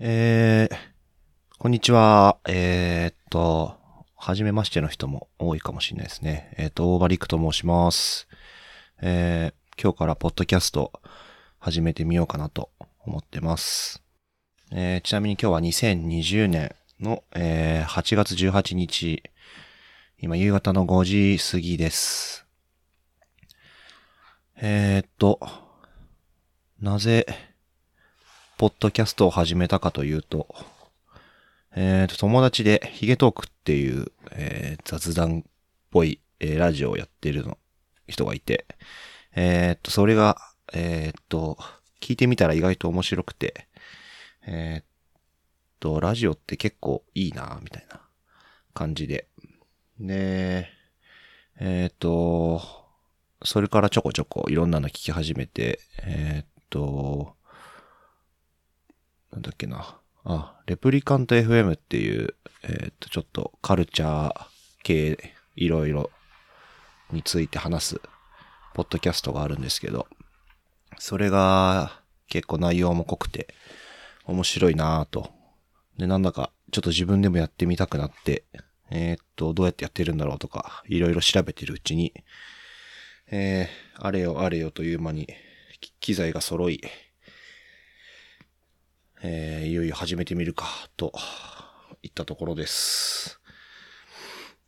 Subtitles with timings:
[0.00, 0.76] えー、
[1.56, 2.38] こんにちは。
[2.48, 3.76] えー、っと、
[4.16, 6.52] はじめましての人も多いかもしれないですね。
[6.58, 8.26] えー、っと、大場陸と申します。
[9.00, 10.90] えー、今日からポッドキャスト
[11.60, 12.70] 始めてみようかなと
[13.06, 14.02] 思ってます。
[14.72, 19.22] えー、ちなみに今日は2020年の、えー、8月18日、
[20.18, 22.44] 今夕方の5時過ぎです。
[24.56, 25.38] えー、っと、
[26.80, 27.26] なぜ、
[28.56, 30.46] ポッドキャストを始めたかというと、
[31.74, 35.50] えっ、と、友達でヒゲトークっていう、えー雑談っ
[35.90, 37.58] ぽい、えーラジオをやってるの、
[38.06, 38.64] 人がいて、
[39.34, 40.36] えっ、と、それが、
[40.72, 41.58] えっ、と、
[42.00, 43.66] 聞いてみたら意外と面白くて、
[44.46, 44.86] えっ、
[45.80, 48.02] と、ラジオって結構いいな、みたいな
[48.72, 49.26] 感じで。
[49.98, 50.68] で、
[51.58, 52.62] えっ、と、
[53.42, 57.34] それからちょこちょこいろんなの聞き始めて、えっ、と、
[59.34, 59.98] なんだっけな。
[60.24, 64.46] あ、レプリカント FM っていう、えーっと、ちょっとカルチャー
[64.84, 66.10] 系、いろいろ
[67.10, 68.00] について話す、
[68.74, 70.06] ポッドキャストがあるんですけど、
[70.98, 73.52] それが結構内容も濃くて、
[74.24, 75.30] 面白いなぁと。
[75.98, 78.44] で、なんだか、ちょっと自分でもやってみたくなって、
[78.92, 82.14] えーっと、どうやってやってるんだろうとか、いろいろ調べてるうちに、
[83.32, 85.26] えー、あれよあれよという間に、
[85.98, 86.80] 機材が揃い、
[89.26, 90.66] えーいよいよ始めてみるか、
[90.98, 91.10] と
[92.02, 93.40] いったところです。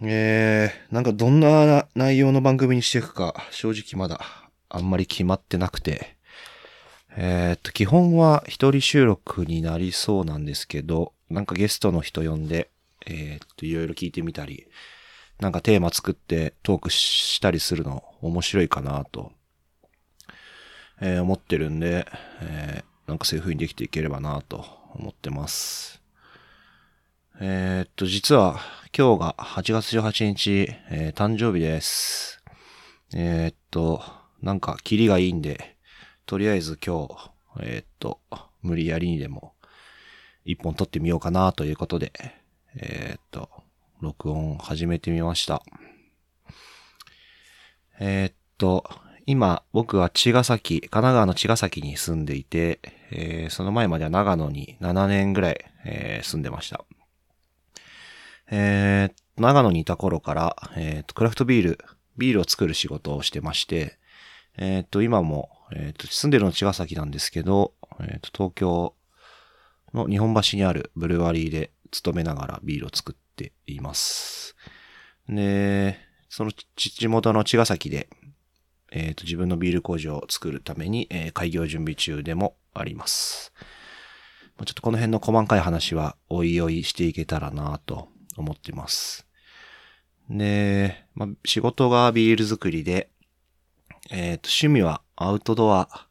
[0.00, 4.24] えー、なんかどんな内容の番組にしていくか、正直まだ
[4.70, 6.16] あんまり決まってなくて、
[7.14, 12.70] えーっと、基本は一人収録になりそうなんですけど、なんかゲストの人呼んで、
[13.04, 14.66] えーっと、いろいろ聞いてみたり、
[15.40, 19.30] なんかテーマ作ってトークしたりするの面白いかなと、
[21.02, 22.06] えー思ってるんで、
[22.40, 26.02] えなんかそういう風にできていければなと思ってます。
[27.40, 28.60] えーっと、実は
[28.96, 32.44] 今日が8月18日、えー誕生日です。
[33.14, 34.02] えーっと、
[34.42, 35.76] なんかキリがいいんで、
[36.26, 37.30] とりあえず今日、
[37.62, 38.20] えっと、
[38.60, 39.54] 無理やりにでも
[40.44, 42.12] 一本撮ってみようかなということで、
[42.76, 43.48] えっと、
[44.02, 45.62] 録音始めてみました。
[48.00, 48.84] えっと、
[49.24, 56.84] 今、僕は茅ヶ崎、神奈川の茅ヶ崎に住んでいて、えーその前までは長野に7年ぐらい、えー住んでました。
[58.50, 61.78] えー長野にいた頃から、えー、クラフトビール、
[62.16, 63.98] ビールを作る仕事をしてまして、
[64.56, 68.94] えーと、今も、えーと、住んでるの茅ヶ崎なんですけど、えーと、東京
[69.94, 74.56] の日本橋にあるブルワリーで勤めながらビールを作っています。
[75.28, 75.96] で、
[76.28, 78.08] そのち地元の茅ヶ崎で、
[78.90, 83.52] えっ、と、自分のビール工場を作るために、えー開業準備中でもあります。
[84.58, 89.26] ちょっとこの辺の細かい話は、おいおいしていけたらなと思ってます。
[90.30, 93.10] で、まあ、仕事がビール作りで、
[94.10, 96.08] えっ、と、趣味はアウトドア、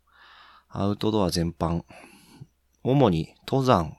[0.69, 1.83] アウトドア全般、
[2.83, 3.97] 主に登山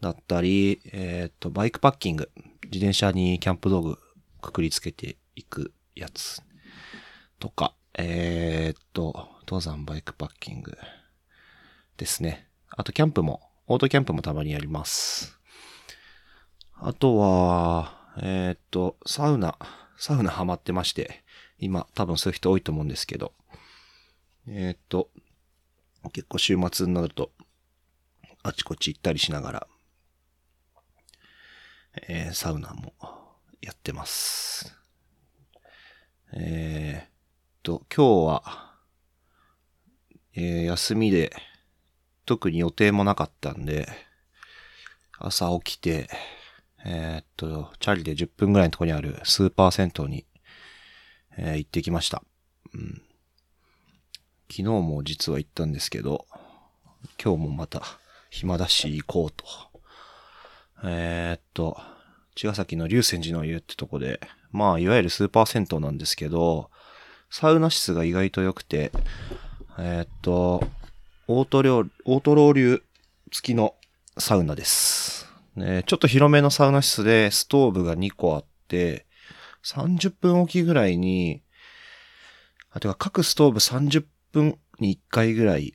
[0.00, 2.30] だったり、えっ、と、バイクパッキング、
[2.64, 3.98] 自転車にキャンプ道具
[4.40, 6.42] くくりつけていくやつ
[7.38, 10.76] とか、えーっと、登山バイクパッキング
[11.96, 12.48] ですね。
[12.70, 15.38] あとキャンプも、オートキャンプもたまにやります。
[16.74, 19.58] あとは、えーっと、サウナ、
[19.96, 21.24] サウナハマってまして、
[21.58, 23.32] 今多分そういう人多いと思うんですけど、
[24.46, 25.10] えーっと、
[26.12, 27.32] 結構週末になると、
[28.42, 29.66] あちこち行ったりしながら、
[32.08, 32.94] えーサウナも
[33.60, 34.76] やってます。
[36.32, 37.17] えー
[37.62, 38.74] と、今日は、
[40.34, 41.32] えー休みで、
[42.24, 43.88] 特に予定もなかったんで、
[45.18, 46.08] 朝起きて、
[46.84, 50.26] えーっと、チャリで10分ぐらいのとこにあるスーパー銭湯に、
[51.36, 52.22] えー行ってきました。
[52.74, 53.02] うん。
[54.50, 56.26] 昨日も実は行ったんですけど、
[57.22, 57.82] 今日もまた
[58.30, 59.44] 暇だし行こうと。
[60.84, 61.76] えーっと、
[62.34, 64.20] 茅ヶ崎の竜泉寺の湯ってとこで、
[64.52, 66.70] まあ、いわゆるスーパー銭湯なんですけど、
[67.30, 68.90] サウナ室が意外と良くて、
[69.78, 70.66] えーっと、
[71.26, 72.82] オートロウ、オートロウリュ
[73.30, 73.74] 付きの
[74.16, 75.30] サウナです。
[75.54, 79.06] ね、ちょっと広めのサウナ室でストーブが2個あって、
[79.64, 81.42] 30分おきぐらいに、
[82.70, 85.74] あ、てか各ストーブ30分に1回ぐらい、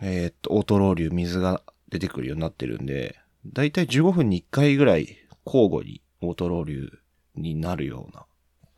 [0.00, 3.16] えーっと、オートロウリュ水が出てくるようになってるんで、
[3.46, 5.16] だいたい15分に1回ぐらい
[5.46, 6.90] 交互にオートロウリュ
[7.36, 8.26] になるような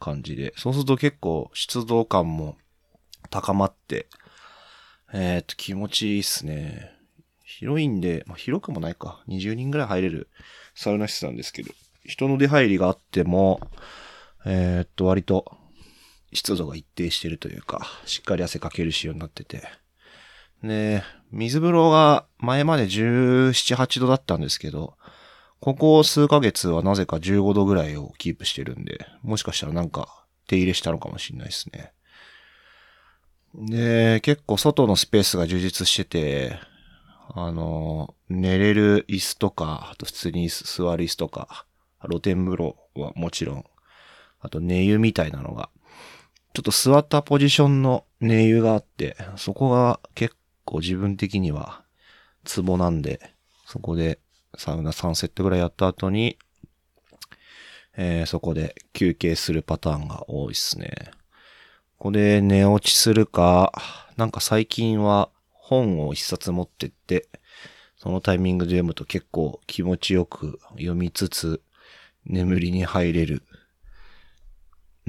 [0.00, 2.56] 感じで、そうすると結構湿度感も
[3.30, 4.08] 高まって、
[5.12, 6.92] えーっと、気持ちいいっすね。
[7.44, 9.22] 広いんで、まあ、広くもないか。
[9.28, 10.28] 20人ぐらい入れる
[10.74, 11.72] サウナ室なんですけど、
[12.04, 13.60] 人の出入りがあっても、
[14.46, 15.56] えー、っと、割と
[16.32, 19.62] 湿度が一定してるというか、しっかり汗かける仕様になってて。
[20.62, 24.94] で、水風呂が前まで17、8度だったんですけど、
[25.60, 31.92] ここ数ヶ月はなぜか15度ぐらいをキープしてるんで、もしかしたらなんか手入れしたのかもしれないですね。
[33.54, 36.58] で、結構外のスペースが充実してて、
[37.34, 41.66] あの、寝れる椅子とか、あと普通に座る椅子とか、
[42.08, 43.64] 露天風呂はもちろん、
[44.40, 45.68] あと寝湯みたいなのが、
[46.54, 50.34] ちょっと座ったポジションの寝湯があって、そこが結
[50.64, 51.82] 構自分的には
[52.44, 53.34] ツボなんで、
[53.66, 54.18] そこで
[54.56, 56.38] サウナ3セットぐらいやった後に、
[57.96, 61.10] えー、そこで休憩するパターンが多いっすね。
[61.98, 63.72] ここで寝落ちするか、
[64.16, 67.28] なんか最近は本を一冊持ってって、
[67.96, 71.62] そのタイミングで読むと結構気持ちよく読みつつ
[72.24, 73.42] 眠りに入れる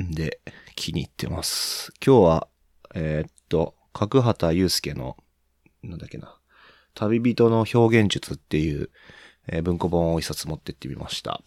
[0.02, 0.42] んで
[0.76, 1.94] 気に入ってます。
[2.06, 2.48] 今日は、
[2.94, 5.18] えー、っと、角畑祐介の、
[5.84, 6.38] なんだっけな、
[6.94, 8.90] 旅人の表現術っていう、
[9.52, 11.42] えー、文庫本を一冊持ってってみました。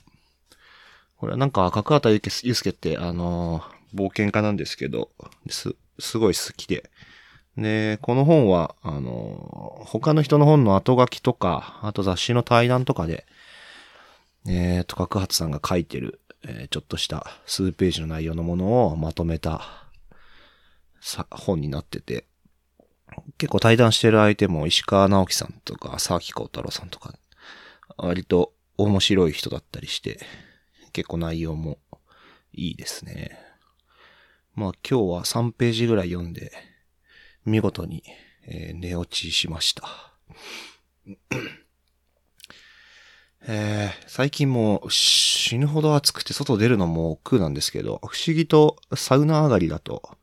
[1.16, 5.10] これはなんか、角畑祐介って、あのー、冒険家なんですけど、
[5.48, 6.90] す、すごい好きで。
[7.56, 13.26] で、この本は、あのー、他の人の本の後書きとか、あと雑誌の対談とかで、
[14.46, 19.62] えっ、と、角畑さんが書いてる、えー、ちょっとした数ページの内容のものをまとめた
[21.00, 22.26] さ本になってて、
[23.38, 27.14] 結構対談してる相手も石川直樹さんとか、沢木幸太郎さんとか、
[27.96, 30.18] 割と面白い人だったりして、
[30.92, 31.78] 結構内容も
[32.52, 33.38] いいですね。
[34.54, 36.52] まあ今日は3ページぐらい読んで、
[37.44, 38.02] 見事に、
[38.46, 40.14] え、寝落ちしました。
[43.46, 50.16] えー、最近もう死ぬほど暑くて外出るのも億劫なんですけど、不思議とサウナ上がりだと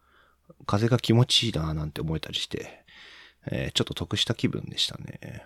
[0.65, 2.83] 風が気持ちいいなぁなんて思えたりして、
[3.45, 5.45] えー、ちょっと得した気分でしたね。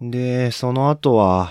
[0.00, 1.50] で、その後は、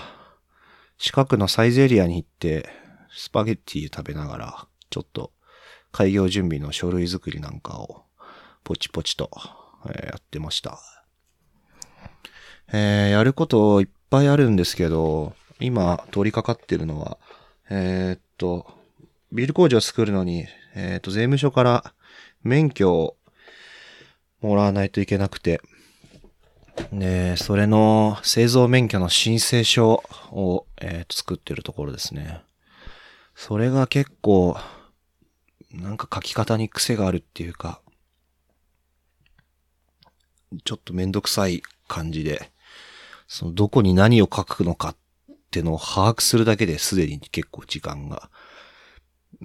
[0.98, 2.68] 近くのサイゼリアに行って、
[3.10, 5.32] スパゲッティ食べながら、ちょっと
[5.90, 8.04] 開業準備の書類作りなんかを、
[8.62, 9.30] ポチポチと、
[9.86, 10.78] えー、やってました。
[12.72, 17.18] えー、やることいっぱいあるんですけど、今通りかかってるのは、
[17.70, 18.66] えー、っと、
[19.32, 21.94] ビル工場を作るのに、えー、っと、税務署から
[22.42, 23.16] 免許を
[24.40, 25.60] もらわないといけなくて、
[26.92, 30.02] で、それの製造免許の申請書
[30.32, 32.42] を、えー、作ってるところですね。
[33.34, 34.56] それが結構、
[35.72, 37.80] なんか書き方に癖があるっていうか、
[40.64, 42.50] ちょっとめんどくさい感じで、
[43.28, 44.96] そのどこに何を書くのかっ
[45.50, 48.30] てのを把握するだけですでに結構時間が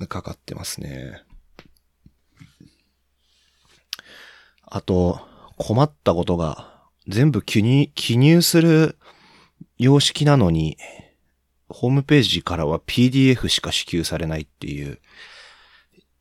[0.08, 1.24] かかってますね。
[4.62, 5.20] あと、
[5.58, 6.71] 困ったことが、
[7.12, 8.98] 全部記入、記入する
[9.78, 10.78] 様式なのに、
[11.70, 15.00] ホームページからは PDF しか支給されないっていう。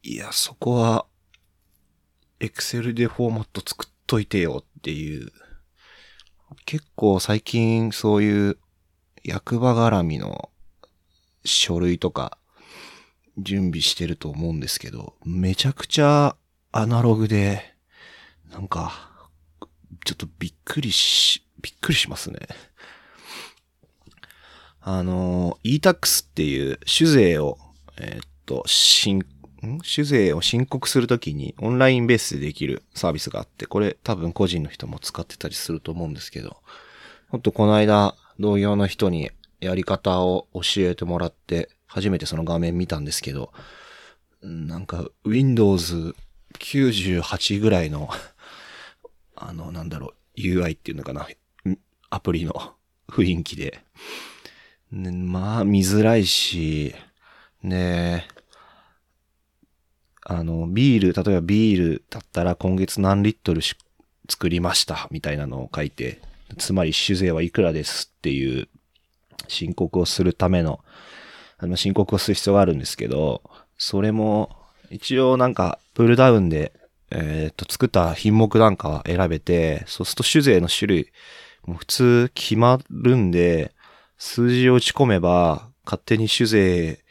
[0.02, 1.06] いや、そこは、
[2.40, 5.30] Excel でフォーマット作っといてよっていう
[6.64, 8.58] 結構最近そういう
[9.24, 10.50] 役場絡みの
[11.44, 12.38] 書類とか
[13.38, 16.36] 準備してると思うんですけど、めちゃくちゃ
[16.72, 17.74] アナログで、
[18.50, 19.09] なんか、
[20.04, 22.40] ちょっとびっくりし、びっくりしますね。
[24.80, 27.58] あの、e-tax っていう酒税を、
[27.98, 29.20] えー、っと、申
[29.84, 36.56] 酒税を申告するときにオンラインベースでできるサービスがあって、これ多分個人の人も使ってたりすると思うんですけど、
[37.28, 39.30] ほんとこの間同業の人に
[39.60, 43.52] やり方を教えてもらって、初めてその画面見たんですけど、
[44.42, 46.14] なんか Windows
[46.58, 48.08] 98ぐらいの
[49.40, 51.26] あの、なんだろう、UI っていうのかな、
[52.10, 52.52] アプリの
[53.08, 53.80] 雰囲気で、
[54.92, 56.94] ね、まあ見づらいし、
[57.62, 58.28] ね
[60.22, 63.62] あの、ビール、例えばビールだったら今月何リットル
[64.28, 66.20] 作りましたみたいなのを書いて、
[66.58, 68.68] つまり酒税はいくらですっていう
[69.48, 70.84] 申告をするための、
[71.58, 73.42] あの、申告をする必要があるんですけど、
[73.78, 74.56] それも
[74.90, 76.72] 一応なんかプールダウンで、
[77.10, 81.12] えっ、と、作った品目なんか選べて、そうすると酒税の種類、
[81.66, 83.74] もう普通決まるんで、
[84.18, 87.04] 数字を打ち込めば、勝手に酒税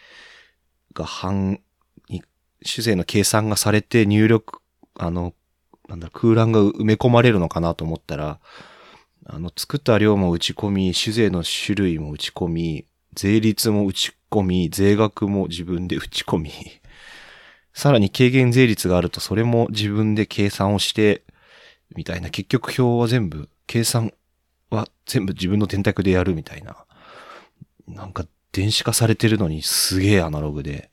[0.94, 1.60] が半
[2.65, 4.60] 酒税の計算がされて入力、
[4.96, 5.34] あの、
[5.88, 8.39] なんだ空欄が埋め込まれるのかなと思ったら、
[9.25, 16.51] あの、作った量も打ち込み、酒税の種類も打ち込み、税率も打ち込み、税額も自分で打ち込み、
[17.73, 21.23] さらに軽減税率があるとそれも自分で計算をして、
[21.95, 24.13] みたいな、結局表は全部、計算
[24.69, 26.85] は全部自分の電卓でやるみたいな。
[27.88, 30.91] なんか電子化されてるのにすげえアナログで。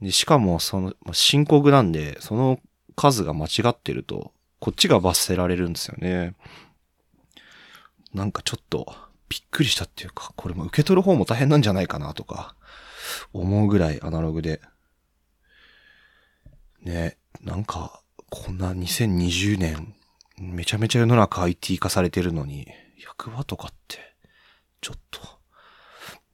[0.00, 2.60] で、しかもそのま、深刻なんで、その
[2.94, 6.34] 数が間違ってると、こっちが罰せられるんですよね。
[8.12, 8.94] なんかちょっと
[9.28, 12.54] びっくりしたっていうか、これも受け取る方も大変なんじゃないかなとか、
[13.32, 14.60] 思うぐらいアナログで。
[16.88, 19.94] ね、なんか、こんな2020年、
[20.38, 22.66] めちゃめちゃ世の中 IT 化されてるのに、
[23.04, 23.98] 役場とかって、
[24.80, 25.20] ちょっと、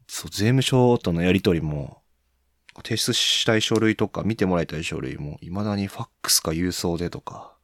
[0.07, 2.03] そう、税務署とのやりとりも、
[2.85, 7.57] 提出したい書類とか見てもらいたい書類も、未だにファックスか郵送でとか、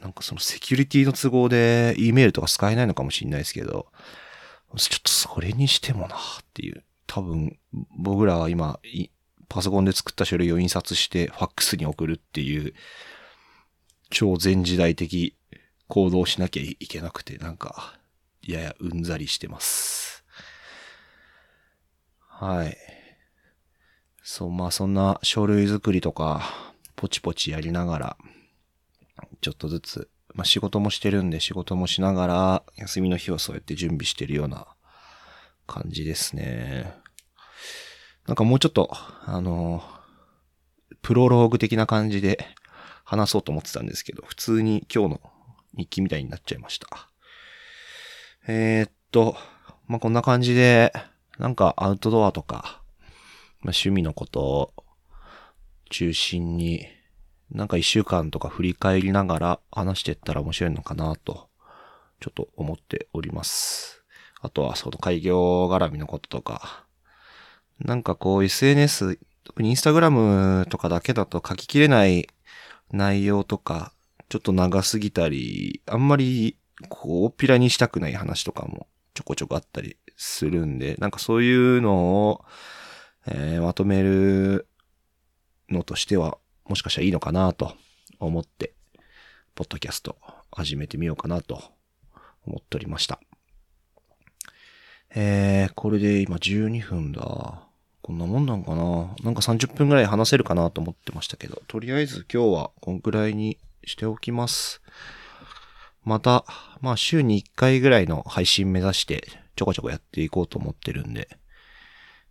[0.00, 3.90] なんかそのセキュリティの都合で E メールとか使えないのかもしれないですけど、
[4.76, 6.18] ちょっとそれにしてもなっ
[6.54, 6.84] ていう。
[7.08, 7.58] 多分、
[7.98, 8.78] 僕らは今、
[9.48, 12.74] パソコンで作った書類を印刷してファックスに送るっていう、
[14.10, 15.36] 超前時代的
[15.88, 17.98] 行動しなきゃいけなくて、なんか、
[18.42, 20.24] ややうんざりしてます。
[22.18, 22.76] はい。
[24.22, 28.16] そう、まあそんな書類作りとか、ポチポチやりながら、
[29.40, 34.66] ちょっとずつ、まあ仕事もしてるんで仕事もしながら、休みの日はそうやって準備してるような
[35.66, 36.94] 感じですね。
[38.28, 38.90] なんかもうちょっと、
[39.24, 39.82] あの、
[41.00, 42.46] プロローグ的な感じで
[43.02, 45.20] 話そうと思ってたんですけど、普通に今日の
[45.74, 47.08] 日記みたいになっちゃいました。
[48.46, 49.34] えー、っと、
[49.86, 50.92] まあ、こんな感じで、
[51.38, 52.82] なんかアウトドアとか、
[53.60, 54.74] まあ、趣味のことを
[55.88, 56.86] 中心に
[57.50, 61.48] なんか一週間とか振り返りながら話していったら面白いのかなと、
[62.20, 64.04] ちょっと思っております。
[64.42, 66.84] あとはその開業絡みのこととか、
[67.80, 72.28] なんかこう SNS、特にインスタグラムとかだけだと書ききれない
[72.90, 73.92] 内容とか、
[74.28, 76.58] ちょっと長すぎたり、あんまり
[76.88, 82.44] こう、おっぴらにしたくない話とかもちょこちょこあったりするんで、なんかそういうのを、
[83.26, 84.68] えー、まとめる
[85.68, 87.74] のとしてはもしかしたらいいのかなと
[88.20, 88.74] 思って、
[89.54, 90.16] ポッドキャスト
[90.52, 91.62] 始めてみようかなと
[92.46, 93.20] 思っておりました。
[95.14, 97.67] えー、これで今12分だ。
[98.08, 99.14] こんなもんなんかな？
[99.22, 104.80] なんか30分ぐらい話せるかなと思ってましたけど、とりあえず今日はこんくらいにしておきます。
[106.04, 106.46] また、
[106.80, 111.28] まあ週に1回ぐらいの配信目指してちょこちょこやっていこうと思ってるんで、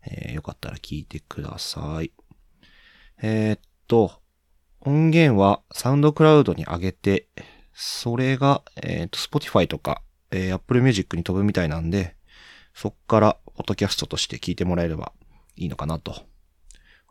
[0.02, 2.12] えー、よかったら聞いてください。
[3.22, 4.24] えー、っと、
[4.80, 7.28] 音源はサウンドクラウドに上げて、
[7.76, 12.16] それが、えっ、と、Spotify とか、えー、Apple Music に飛ぶみたいなんで、
[12.74, 15.14] そっから、ポッドキャストとして聞いてもらえれば
[15.58, 16.16] いいのかなと、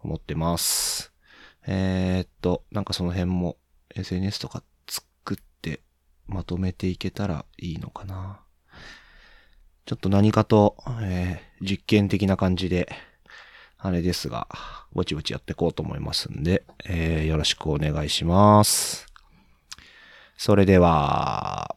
[0.02, 1.12] 思ってます。
[1.66, 3.56] えー、っと、なんかその辺も
[3.94, 5.80] SNS とか作って
[6.26, 8.40] まとめていけたらいいのかな。
[9.84, 12.88] ちょっと何かと、えー、実験的な感じで、
[13.78, 14.48] あれですが、
[14.92, 19.06] ぼちぼちやっていこうと思いますんで、えー、よろしくお願いします。
[20.36, 21.76] それでは、